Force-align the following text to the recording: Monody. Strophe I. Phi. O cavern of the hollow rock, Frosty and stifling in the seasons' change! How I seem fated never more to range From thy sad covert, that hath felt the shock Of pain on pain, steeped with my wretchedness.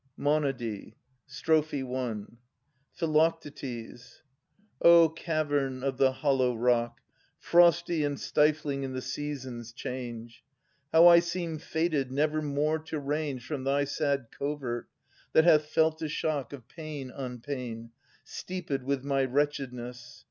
Monody. 0.17 0.95
Strophe 1.27 1.83
I. 1.83 2.25
Phi. 2.91 3.95
O 4.81 5.09
cavern 5.09 5.83
of 5.83 5.97
the 5.97 6.11
hollow 6.11 6.55
rock, 6.57 6.99
Frosty 7.37 8.03
and 8.03 8.19
stifling 8.19 8.81
in 8.81 8.93
the 8.93 9.01
seasons' 9.03 9.71
change! 9.71 10.43
How 10.91 11.05
I 11.05 11.19
seem 11.19 11.59
fated 11.59 12.11
never 12.11 12.41
more 12.41 12.79
to 12.79 12.97
range 12.97 13.45
From 13.45 13.63
thy 13.63 13.83
sad 13.83 14.29
covert, 14.31 14.89
that 15.33 15.43
hath 15.43 15.65
felt 15.67 15.99
the 15.99 16.09
shock 16.09 16.51
Of 16.51 16.67
pain 16.67 17.11
on 17.11 17.39
pain, 17.39 17.91
steeped 18.23 18.81
with 18.81 19.03
my 19.03 19.23
wretchedness. 19.23 20.19